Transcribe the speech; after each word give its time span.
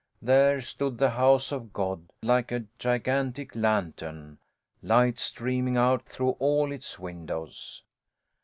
There 0.19 0.61
stood 0.61 0.97
the 0.97 1.11
House 1.11 1.51
of 1.51 1.73
God, 1.73 2.01
like 2.23 2.51
acme 2.51 2.65
gigantic 2.79 3.55
lantern, 3.55 4.39
light 4.81 5.19
streaming 5.19 5.77
out 5.77 6.07
through 6.07 6.31
all 6.39 6.71
Its 6.71 6.97
windows. 6.97 7.83